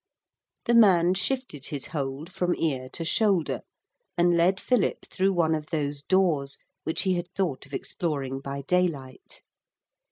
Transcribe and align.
The 0.65 0.73
man 0.73 1.13
shifted 1.13 1.67
his 1.67 1.85
hold 1.85 2.31
from 2.31 2.55
ear 2.55 2.89
to 2.89 3.05
shoulder 3.05 3.61
and 4.17 4.35
led 4.35 4.59
Philip 4.59 5.05
through 5.05 5.31
one 5.33 5.53
of 5.53 5.67
those 5.67 6.01
doors 6.01 6.57
which 6.85 7.03
he 7.03 7.13
had 7.13 7.29
thought 7.35 7.67
of 7.67 7.73
exploring 7.75 8.39
by 8.39 8.63
daylight. 8.63 9.43